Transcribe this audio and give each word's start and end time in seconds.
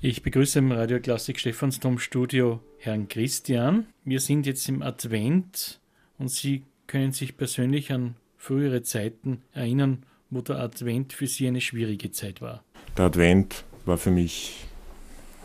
Ich 0.00 0.22
begrüße 0.22 0.60
im 0.60 0.70
Radio 0.70 1.00
Klassik 1.00 1.40
Stephansdom 1.40 1.98
Studio 1.98 2.60
Herrn 2.78 3.08
Christian. 3.08 3.88
Wir 4.04 4.20
sind 4.20 4.46
jetzt 4.46 4.68
im 4.68 4.80
Advent 4.80 5.80
und 6.18 6.30
Sie 6.30 6.62
können 6.86 7.10
sich 7.10 7.36
persönlich 7.36 7.90
an 7.90 8.14
frühere 8.36 8.82
Zeiten 8.82 9.42
erinnern, 9.52 10.04
wo 10.30 10.40
der 10.40 10.60
Advent 10.60 11.12
für 11.12 11.26
Sie 11.26 11.48
eine 11.48 11.60
schwierige 11.60 12.12
Zeit 12.12 12.40
war. 12.40 12.62
Der 12.96 13.06
Advent 13.06 13.64
war 13.86 13.98
für 13.98 14.12
mich 14.12 14.66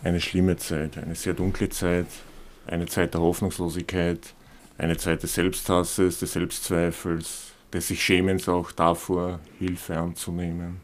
eine 0.03 0.21
schlimme 0.21 0.55
Zeit, 0.57 0.99
eine 0.99 1.15
sehr 1.15 1.33
dunkle 1.33 1.69
Zeit, 1.69 2.05
eine 2.67 2.85
Zeit 2.85 3.15
der 3.15 3.21
Hoffnungslosigkeit, 3.21 4.35
eine 4.77 4.97
Zeit 4.97 5.23
des 5.23 5.33
Selbsthasses, 5.33 6.19
des 6.19 6.31
Selbstzweifels, 6.31 7.53
des 7.73 7.87
sich 7.87 8.03
Schämens 8.03 8.47
auch 8.47 8.71
davor, 8.71 9.39
Hilfe 9.57 9.97
anzunehmen. 9.97 10.79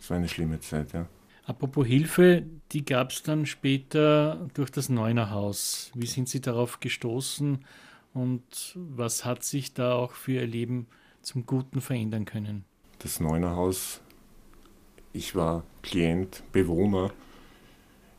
Es 0.00 0.08
war 0.08 0.16
eine 0.16 0.30
schlimme 0.30 0.60
Zeit, 0.60 0.94
ja. 0.94 1.06
Apropos 1.44 1.86
Hilfe, 1.86 2.44
die 2.70 2.84
gab 2.84 3.10
es 3.10 3.22
dann 3.22 3.46
später 3.46 4.48
durch 4.54 4.70
das 4.70 4.88
Neuner 4.88 5.30
Haus. 5.30 5.90
Wie 5.94 6.06
sind 6.06 6.28
Sie 6.28 6.40
darauf 6.40 6.78
gestoßen 6.78 7.64
und 8.14 8.76
was 8.76 9.24
hat 9.24 9.42
sich 9.42 9.74
da 9.74 9.94
auch 9.94 10.12
für 10.12 10.32
Ihr 10.32 10.46
Leben 10.46 10.86
zum 11.20 11.44
Guten 11.44 11.80
verändern 11.80 12.24
können? 12.24 12.64
Das 13.00 13.18
Neuner 13.18 13.56
Haus, 13.56 14.00
ich 15.12 15.34
war 15.34 15.64
Klient, 15.82 16.44
Bewohner 16.52 17.10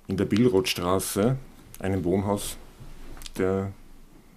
in 0.07 0.17
der 0.17 0.25
Billrothstraße, 0.25 1.37
einem 1.79 2.03
Wohnhaus 2.03 2.57
der 3.37 3.71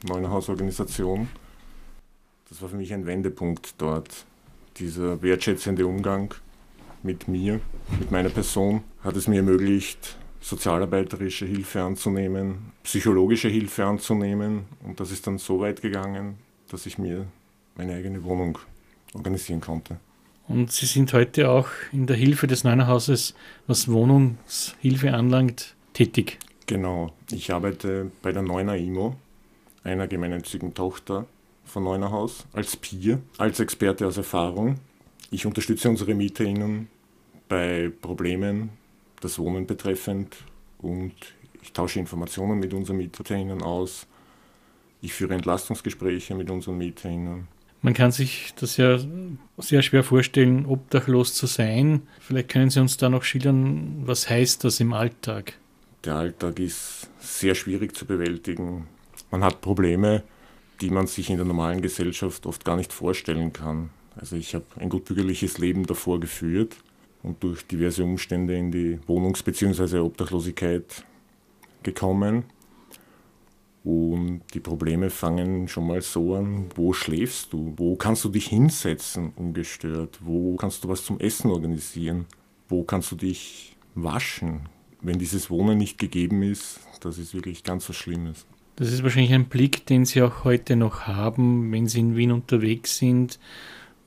Neuner 0.07 0.31
Hausorganisation. 0.31 1.29
Das 2.49 2.63
war 2.63 2.69
für 2.69 2.77
mich 2.77 2.95
ein 2.95 3.07
Wendepunkt 3.07 3.75
dort. 3.79 4.25
Dieser 4.77 5.23
wertschätzende 5.23 5.87
Umgang 5.87 6.35
mit 7.03 7.29
mir, 7.29 7.61
mit 7.99 8.11
meiner 8.11 8.29
Person, 8.29 8.83
hat 9.03 9.17
es 9.17 9.29
mir 9.29 9.37
ermöglicht, 9.37 10.17
sozialarbeiterische 10.41 11.47
Hilfe 11.47 11.83
anzunehmen, 11.83 12.73
psychologische 12.85 13.49
Hilfe 13.49 13.85
anzunehmen. 13.85 14.67
Und 14.85 15.01
das 15.01 15.11
ist 15.11 15.27
dann 15.27 15.39
so 15.39 15.61
weit 15.61 15.83
gegangen, 15.83 16.37
dass 16.71 16.87
ich 16.87 16.99
mir 16.99 17.27
meine 17.77 17.95
eigene 17.95 18.23
Wohnung 18.25 18.59
organisieren 19.15 19.61
konnte. 19.61 19.99
Und 20.49 20.71
Sie 20.71 20.87
sind 20.87 21.13
heute 21.13 21.51
auch 21.51 21.69
in 21.93 22.07
der 22.07 22.17
Hilfe 22.17 22.47
des 22.47 22.63
Neunerhauses, 22.63 23.35
was 23.67 23.89
Wohnungshilfe 23.91 25.13
anlangt, 25.13 25.75
tätig. 25.93 26.39
Genau. 26.67 27.13
Ich 27.33 27.53
arbeite 27.53 28.11
bei 28.23 28.31
der 28.31 28.43
Neuner 28.43 28.77
IMO, 28.77 29.17
einer 29.83 30.07
gemeinnützigen 30.07 30.75
Tochter 30.75 31.27
von 31.65 31.83
Neunerhaus, 31.83 32.47
als 32.53 32.77
Peer, 32.77 33.19
als 33.39 33.59
Experte 33.59 34.07
aus 34.07 34.17
Erfahrung. 34.17 34.77
Ich 35.31 35.47
unterstütze 35.47 35.89
unsere 35.89 36.15
MieterInnen 36.15 36.89
bei 37.49 37.91
Problemen, 38.01 38.71
das 39.21 39.39
Wohnen 39.39 39.67
betreffend 39.67 40.37
und 40.79 41.15
ich 41.63 41.73
tausche 41.73 41.99
Informationen 41.99 42.61
mit 42.61 42.73
unseren 42.73 42.99
MieterInnen 42.99 43.63
aus. 43.63 44.07
Ich 45.01 45.13
führe 45.13 45.35
Entlastungsgespräche 45.35 46.35
mit 46.35 46.51
unseren 46.51 46.79
MieterInnen. 46.79 47.49
Man 47.83 47.95
kann 47.95 48.11
sich 48.11 48.55
das 48.57 48.77
ja 48.79 48.99
sehr 49.59 49.83
schwer 49.83 50.03
vorstellen, 50.03 50.67
obdachlos 50.67 51.35
zu 51.35 51.47
sein. 51.47 52.03
Vielleicht 52.21 52.49
können 52.49 52.71
Sie 52.71 52.81
uns 52.81 52.97
da 52.97 53.09
noch 53.09 53.23
schildern, 53.23 54.03
was 54.07 54.29
heißt 54.29 54.65
das 54.65 54.81
im 54.81 54.93
Alltag? 54.93 55.55
Der 56.05 56.15
Alltag 56.15 56.59
ist 56.59 57.09
sehr 57.19 57.55
schwierig 57.55 57.95
zu 57.97 58.07
bewältigen. 58.07 58.87
Man 59.31 59.45
hat 59.45 59.61
Probleme, 59.61 60.23
die 60.81 60.91
man 60.91 61.07
sich 61.07 61.31
in 61.31 61.37
der 61.37 61.47
normalen 61.47 61.83
Gesellschaft 61.83 62.47
oft 62.47 62.65
gar 62.65 62.77
nicht 62.77 62.93
vorstellen 62.93 63.53
kann. 63.53 63.91
Also 64.17 64.37
ich 64.37 64.55
habe 64.55 64.65
ein 64.77 64.89
gutbürgerliches 64.89 65.59
Leben 65.59 65.87
davor 65.87 66.19
geführt 66.21 66.77
und 67.23 67.43
durch 67.43 67.67
diverse 67.67 68.03
Umstände 68.03 68.57
in 68.57 68.73
die 68.73 68.99
Wohnungs- 69.07 69.43
bzw. 69.43 69.99
Obdachlosigkeit 69.99 71.05
gekommen. 71.83 72.45
Und 73.85 74.43
die 74.53 74.61
Probleme 74.61 75.11
fangen 75.11 75.69
schon 75.69 75.87
mal 75.87 76.03
so 76.03 76.35
an, 76.35 76.67
wo 76.75 76.93
schläfst 76.93 77.53
du? 77.53 77.75
Wo 77.77 77.95
kannst 77.95 78.25
du 78.25 78.31
dich 78.31 78.49
hinsetzen 78.49 79.33
ungestört? 79.37 80.19
Wo 80.23 80.57
kannst 80.57 80.83
du 80.83 80.89
was 80.89 81.05
zum 81.05 81.21
Essen 81.21 81.51
organisieren? 81.51 82.27
Wo 82.69 82.83
kannst 82.83 83.13
du 83.13 83.17
dich 83.17 83.77
waschen? 83.95 84.69
Wenn 85.03 85.19
dieses 85.19 85.51
Wohnen 85.51 85.79
nicht 85.79 85.99
gegeben 85.99 86.43
ist, 86.43 86.81
das 87.01 87.19
ist 87.19 87.33
wirklich 87.33 87.63
ganz 87.63 87.89
was 87.89 87.95
Schlimmes. 87.95 88.45
Das 88.75 88.93
ist 88.93 89.05
wahrscheinlich 89.05 89.33
ein 89.33 89.47
Blick, 89.47 89.87
den 89.87 90.05
Sie 90.05 90.21
auch 90.21 90.43
heute 90.43 90.75
noch 90.75 91.03
haben, 91.03 91.71
wenn 91.71 91.87
Sie 91.87 92.01
in 92.01 92.17
Wien 92.17 92.33
unterwegs 92.33 92.99
sind 92.99 93.39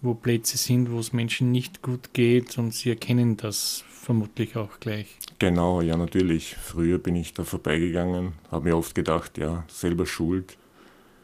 wo 0.01 0.13
Plätze 0.13 0.57
sind, 0.57 0.91
wo 0.91 0.99
es 0.99 1.13
Menschen 1.13 1.51
nicht 1.51 1.81
gut 1.81 2.13
geht 2.13 2.57
und 2.57 2.73
sie 2.73 2.89
erkennen 2.89 3.37
das 3.37 3.83
vermutlich 3.89 4.55
auch 4.55 4.79
gleich. 4.79 5.17
Genau, 5.39 5.81
ja 5.81 5.97
natürlich. 5.97 6.55
Früher 6.55 6.97
bin 6.97 7.15
ich 7.15 7.33
da 7.33 7.43
vorbeigegangen, 7.43 8.33
habe 8.49 8.69
mir 8.69 8.77
oft 8.77 8.95
gedacht, 8.95 9.37
ja, 9.37 9.65
selber 9.67 10.05
schuld. 10.05 10.57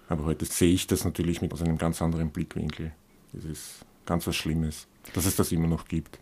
Aber 0.08 0.26
heute 0.26 0.46
sehe 0.46 0.74
ich 0.74 0.88
das 0.88 1.04
natürlich 1.06 1.42
mit 1.42 1.54
aus 1.54 1.62
einem 1.62 1.78
ganz 1.78 2.02
anderen 2.02 2.30
Blickwinkel. 2.30 2.92
Das 3.34 3.46
ist 3.46 3.86
ganz 4.06 4.28
was 4.28 4.36
Schlimmes, 4.36 4.88
dass 5.14 5.26
es 5.26 5.36
das 5.36 5.52
immer 5.52 5.68
noch 5.68 5.88
gibt. 5.88 6.20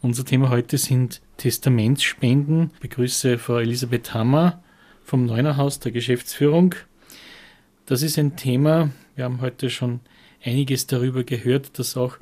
Unser 0.00 0.24
Thema 0.24 0.50
heute 0.50 0.78
sind 0.78 1.20
Testamentsspenden. 1.38 2.70
Ich 2.74 2.80
begrüße 2.80 3.38
Frau 3.38 3.58
Elisabeth 3.58 4.14
Hammer 4.14 4.62
vom 5.02 5.26
Neunerhaus 5.26 5.80
der 5.80 5.90
Geschäftsführung. 5.90 6.76
Das 7.86 8.02
ist 8.02 8.18
ein 8.18 8.36
Thema, 8.36 8.90
wir 9.16 9.24
haben 9.24 9.40
heute 9.40 9.70
schon 9.70 10.00
einiges 10.44 10.86
darüber 10.86 11.24
gehört, 11.24 11.78
dass 11.78 11.96
auch 11.96 12.18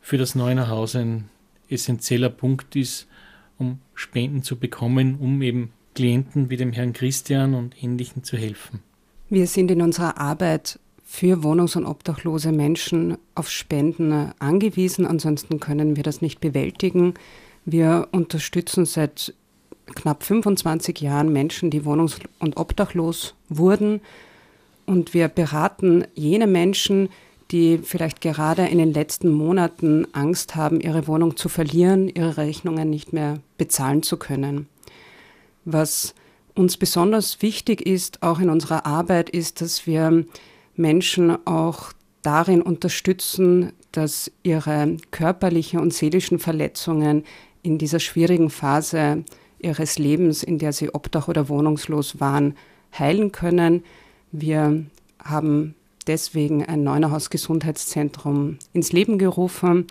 für 0.00 0.18
das 0.18 0.34
Neunerhaus 0.34 0.96
ein 0.96 1.28
essentieller 1.68 2.28
Punkt 2.28 2.76
ist, 2.76 3.06
um 3.58 3.78
Spenden 3.94 4.42
zu 4.42 4.56
bekommen, 4.56 5.16
um 5.16 5.40
eben 5.42 5.72
Klienten 5.94 6.50
wie 6.50 6.56
dem 6.56 6.72
Herrn 6.72 6.92
Christian 6.92 7.54
und 7.54 7.82
Ähnlichen 7.82 8.24
zu 8.24 8.36
helfen. 8.36 8.80
Wir 9.30 9.46
sind 9.46 9.70
in 9.70 9.80
unserer 9.80 10.18
Arbeit 10.18 10.78
für 11.04 11.42
wohnungs- 11.42 11.76
und 11.76 11.86
obdachlose 11.86 12.50
Menschen 12.50 13.16
auf 13.34 13.50
Spenden 13.50 14.32
angewiesen, 14.38 15.06
ansonsten 15.06 15.60
können 15.60 15.96
wir 15.96 16.02
das 16.02 16.20
nicht 16.20 16.40
bewältigen. 16.40 17.14
Wir 17.64 18.08
unterstützen 18.10 18.84
seit 18.84 19.32
knapp 19.94 20.24
25 20.24 21.00
Jahren 21.00 21.32
Menschen, 21.32 21.70
die 21.70 21.82
wohnungs- 21.82 22.20
und 22.38 22.56
obdachlos 22.56 23.34
wurden. 23.48 24.00
Und 24.86 25.14
wir 25.14 25.28
beraten 25.28 26.04
jene 26.14 26.46
Menschen, 26.46 27.08
die 27.54 27.78
vielleicht 27.78 28.20
gerade 28.20 28.66
in 28.66 28.78
den 28.78 28.92
letzten 28.92 29.30
Monaten 29.30 30.08
Angst 30.12 30.56
haben, 30.56 30.80
ihre 30.80 31.06
Wohnung 31.06 31.36
zu 31.36 31.48
verlieren, 31.48 32.08
ihre 32.08 32.36
Rechnungen 32.36 32.90
nicht 32.90 33.12
mehr 33.12 33.38
bezahlen 33.58 34.02
zu 34.02 34.16
können. 34.16 34.66
Was 35.64 36.16
uns 36.54 36.76
besonders 36.76 37.42
wichtig 37.42 37.86
ist, 37.86 38.24
auch 38.24 38.40
in 38.40 38.50
unserer 38.50 38.86
Arbeit, 38.86 39.30
ist, 39.30 39.60
dass 39.60 39.86
wir 39.86 40.24
Menschen 40.74 41.46
auch 41.46 41.92
darin 42.22 42.60
unterstützen, 42.60 43.72
dass 43.92 44.32
ihre 44.42 44.96
körperlichen 45.12 45.78
und 45.78 45.94
seelischen 45.94 46.40
Verletzungen 46.40 47.22
in 47.62 47.78
dieser 47.78 48.00
schwierigen 48.00 48.50
Phase 48.50 49.24
ihres 49.60 49.96
Lebens, 49.96 50.42
in 50.42 50.58
der 50.58 50.72
sie 50.72 50.92
obdach 50.92 51.28
oder 51.28 51.48
wohnungslos 51.48 52.18
waren, 52.18 52.56
heilen 52.98 53.30
können. 53.30 53.84
Wir 54.32 54.86
haben 55.22 55.76
deswegen 56.06 56.64
ein 56.64 56.82
Neunerhaus 56.82 57.30
Gesundheitszentrum 57.30 58.58
ins 58.72 58.92
Leben 58.92 59.18
gerufen. 59.18 59.86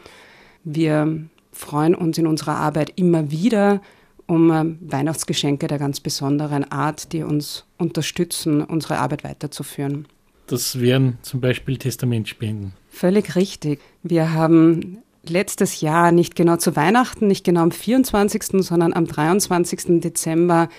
Wir 0.64 1.26
freuen 1.52 1.96
uns 1.96 2.18
in 2.18 2.28
unserer 2.28 2.56
Arbeit 2.56 2.94
immer 2.96 3.32
wieder 3.32 3.82
um 4.26 4.52
äh, 4.52 4.64
Weihnachtsgeschenke 4.80 5.68
der 5.68 5.80
ganz 5.80 6.00
besonderen 6.00 6.72
Art, 6.72 7.12
die 7.14 7.24
uns 7.24 7.66
unterstützen, 7.78 8.62
unsere 8.62 8.98
Arbeit 8.98 9.24
weiterzuführen. 9.24 10.08
Das 10.48 10.80
wären 10.80 11.18
zum 11.22 11.42
Beispiel 11.42 11.78
Testamentspenden. 11.78 12.74
Völlig 12.90 13.36
richtig. 13.36 13.80
Wir 14.02 14.34
haben 14.34 15.00
letztes 15.28 15.82
Jahr 15.82 16.12
nicht 16.12 16.36
genau 16.36 16.58
zu 16.58 16.76
Weihnachten, 16.76 17.28
nicht 17.28 17.46
genau 17.46 17.62
am 17.62 17.72
24., 17.72 18.64
sondern 18.64 18.94
am 18.94 19.06
23. 19.06 20.02
Dezember 20.02 20.70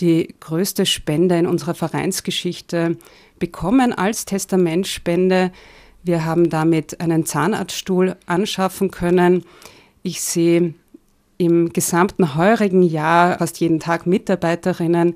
die 0.00 0.34
größte 0.40 0.86
Spende 0.86 1.38
in 1.38 1.46
unserer 1.46 1.74
Vereinsgeschichte 1.74 2.96
bekommen 3.38 3.92
als 3.92 4.24
Testamentspende. 4.24 5.52
Wir 6.02 6.24
haben 6.24 6.50
damit 6.50 7.00
einen 7.00 7.26
Zahnarztstuhl 7.26 8.16
anschaffen 8.26 8.90
können. 8.90 9.44
Ich 10.02 10.20
sehe 10.20 10.74
im 11.38 11.72
gesamten 11.72 12.34
heurigen 12.34 12.82
Jahr 12.82 13.38
fast 13.38 13.58
jeden 13.60 13.80
Tag 13.80 14.06
Mitarbeiterinnen, 14.06 15.14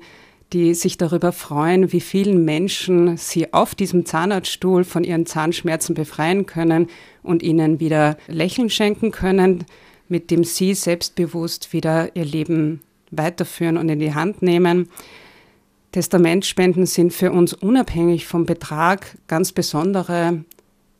die 0.51 0.73
sich 0.73 0.97
darüber 0.97 1.31
freuen, 1.31 1.93
wie 1.93 2.01
vielen 2.01 2.43
Menschen 2.43 3.17
sie 3.17 3.53
auf 3.53 3.75
diesem 3.75 4.05
Zahnarztstuhl 4.05 4.83
von 4.83 5.03
ihren 5.03 5.25
Zahnschmerzen 5.25 5.93
befreien 5.93 6.45
können 6.45 6.87
und 7.21 7.43
ihnen 7.43 7.79
wieder 7.79 8.17
Lächeln 8.27 8.69
schenken 8.69 9.11
können, 9.11 9.65
mit 10.07 10.31
dem 10.31 10.43
sie 10.43 10.73
selbstbewusst 10.73 11.71
wieder 11.71 12.15
ihr 12.15 12.25
Leben 12.25 12.81
weiterführen 13.11 13.77
und 13.77 13.89
in 13.89 13.99
die 13.99 14.13
Hand 14.13 14.41
nehmen. 14.41 14.89
Testamentspenden 15.91 16.85
sind 16.85 17.13
für 17.13 17.31
uns 17.31 17.53
unabhängig 17.53 18.27
vom 18.27 18.45
Betrag 18.45 19.17
ganz 19.27 19.51
besondere, 19.51 20.43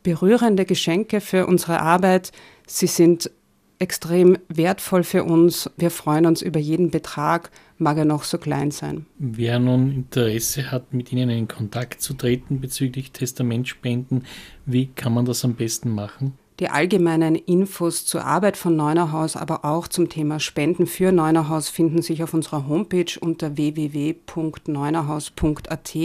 berührende 0.02 0.64
Geschenke 0.64 1.20
für 1.20 1.46
unsere 1.46 1.80
Arbeit. 1.80 2.32
Sie 2.66 2.86
sind 2.86 3.30
extrem 3.78 4.36
wertvoll 4.48 5.04
für 5.04 5.24
uns. 5.24 5.70
Wir 5.76 5.90
freuen 5.90 6.26
uns 6.26 6.42
über 6.42 6.60
jeden 6.60 6.90
Betrag, 6.90 7.50
mag 7.78 7.96
er 7.96 8.04
noch 8.04 8.24
so 8.24 8.38
klein 8.38 8.70
sein. 8.70 9.06
Wer 9.18 9.58
nun 9.58 9.90
Interesse 9.92 10.70
hat, 10.70 10.92
mit 10.92 11.10
Ihnen 11.12 11.30
in 11.30 11.48
Kontakt 11.48 12.02
zu 12.02 12.14
treten 12.14 12.60
bezüglich 12.60 13.12
Testamentspenden, 13.12 14.26
wie 14.66 14.86
kann 14.88 15.14
man 15.14 15.24
das 15.24 15.44
am 15.44 15.54
besten 15.54 15.94
machen? 15.94 16.34
Die 16.60 16.68
allgemeinen 16.68 17.34
Infos 17.34 18.04
zur 18.04 18.24
Arbeit 18.26 18.58
von 18.58 18.76
Neunerhaus, 18.76 19.34
aber 19.34 19.64
auch 19.64 19.88
zum 19.88 20.10
Thema 20.10 20.38
Spenden 20.40 20.86
für 20.86 21.10
Neunerhaus 21.10 21.70
finden 21.70 22.02
sich 22.02 22.22
auf 22.22 22.34
unserer 22.34 22.68
Homepage 22.68 23.18
unter 23.18 23.56
www.neunerhaus.at. 23.56 25.96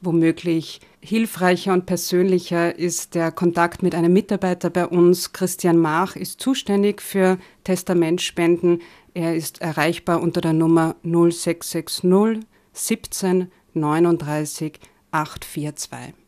Womöglich 0.00 0.80
hilfreicher 1.00 1.74
und 1.74 1.84
persönlicher 1.84 2.78
ist 2.78 3.14
der 3.14 3.30
Kontakt 3.30 3.82
mit 3.82 3.94
einem 3.94 4.14
Mitarbeiter 4.14 4.70
bei 4.70 4.86
uns. 4.86 5.34
Christian 5.34 5.76
Mach 5.76 6.16
ist 6.16 6.40
zuständig 6.40 7.02
für 7.02 7.36
Testamentspenden. 7.64 8.80
Er 9.12 9.36
ist 9.36 9.60
erreichbar 9.60 10.22
unter 10.22 10.40
der 10.40 10.54
Nummer 10.54 10.96
0660 11.02 12.46
17 12.72 13.52
39 13.74 14.80
842. 15.10 16.25